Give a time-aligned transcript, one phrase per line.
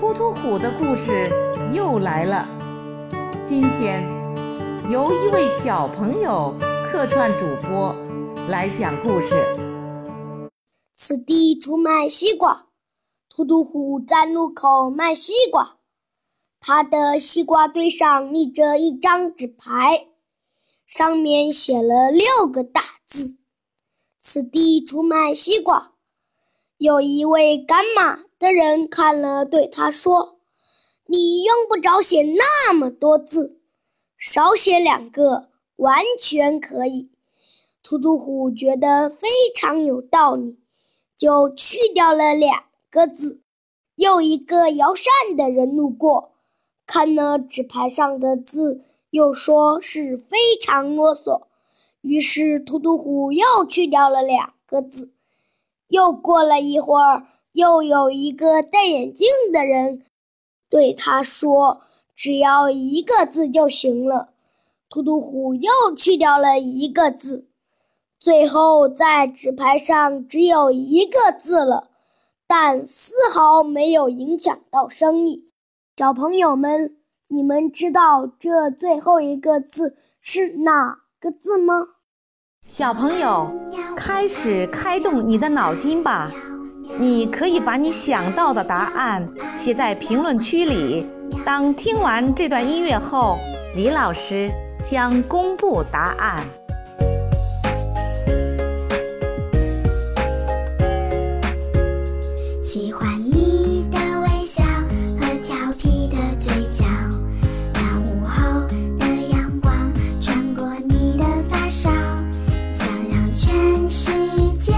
[0.00, 1.30] 突突虎的故事
[1.74, 2.48] 又来了。
[3.44, 4.02] 今天
[4.90, 7.94] 由一位小朋友客串主播
[8.48, 9.34] 来讲故事。
[10.96, 12.68] 此地出卖西瓜，
[13.28, 15.76] 突突虎在路口卖西瓜。
[16.60, 20.06] 他的西瓜堆上立着一张纸牌，
[20.86, 23.36] 上面写了六个大字
[24.18, 25.92] ：“此地出卖西瓜。”
[26.80, 30.38] 有一位赶马的人看了，对他说
[31.06, 33.60] ：“你用不着写那么多字，
[34.16, 37.10] 少写两个完全可以。”
[37.84, 40.58] 突突虎觉得非常有道理，
[41.18, 43.42] 就去掉了两个字。
[43.96, 45.04] 又一个摇扇
[45.36, 46.32] 的人路过，
[46.86, 51.42] 看了纸牌上的字，又说是非常啰嗦，
[52.00, 55.12] 于是突突虎又去掉了两个字。
[55.88, 60.02] 又过了一会儿，又有一个戴眼镜的人
[60.68, 61.82] 对他说
[62.14, 64.30] ：“只要一个字就行了。”
[64.90, 67.46] 突突虎又去掉了一个字，
[68.18, 71.90] 最后在纸牌上只有一个字了，
[72.48, 75.50] 但丝毫没有影响到生意。
[75.96, 76.96] 小朋友们，
[77.28, 81.86] 你们知道这最后一个字是哪个字吗？
[82.64, 83.52] 小朋友，
[83.96, 86.32] 开始开动你的脑筋吧！
[87.00, 91.08] 你可以把你想到的答案写在评论区里。
[91.46, 93.38] 当听完这段音乐后，
[93.74, 94.50] 李老师
[94.84, 96.44] 将公布答案。
[102.62, 104.62] 喜欢你的微笑
[105.18, 106.84] 和调皮的嘴角，
[107.72, 108.60] 那午后
[108.98, 109.72] 的阳光
[110.20, 111.88] 穿过你的发梢，
[112.70, 114.12] 想让全世
[114.60, 114.72] 界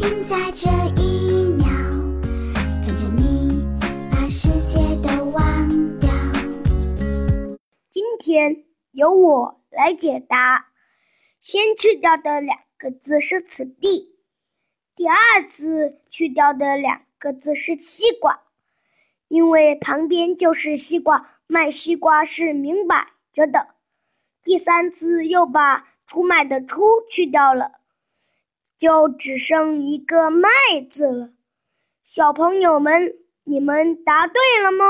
[0.00, 0.68] 停在这
[0.99, 0.99] 一
[8.20, 10.66] 天由我来解答。
[11.40, 14.18] 先去掉的两个字是“此地”，
[14.94, 18.42] 第二次去掉的两个字是“西瓜”，
[19.28, 23.68] 因为旁边就是西瓜，卖西瓜是明摆着的。
[24.42, 27.80] 第三次又把出卖的“出”去掉了，
[28.78, 30.50] 就只剩一个“卖”
[30.90, 31.30] 字了。
[32.04, 33.14] 小朋友们，
[33.44, 34.84] 你们答对了吗？